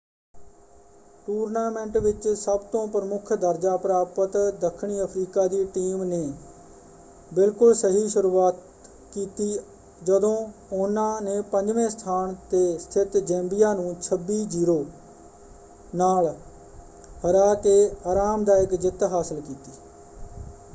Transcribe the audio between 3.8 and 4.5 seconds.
ਪ੍ਰਾਪਤ